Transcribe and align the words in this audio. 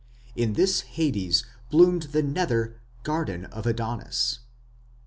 In 0.35 0.53
this 0.53 0.81
Hades 0.95 1.45
bloomed 1.69 2.07
the 2.11 2.23
nether 2.23 2.81
"garden 3.03 3.45
of 3.45 3.67
Adonis". 3.67 4.39